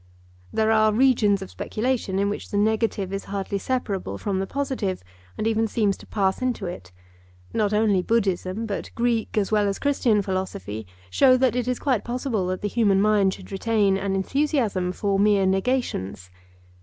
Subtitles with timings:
[0.51, 5.03] There are regions of speculation in which the negative is hardly separable from the positive,
[5.37, 6.91] and even seems to pass into it.
[7.53, 12.03] Not only Buddhism, but Greek as well as Christian philosophy, show that it is quite
[12.03, 16.31] possible that the human mind should retain an enthusiasm for mere negations.